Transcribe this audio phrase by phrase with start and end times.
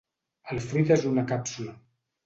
[0.55, 1.81] El fruit és una càpsula.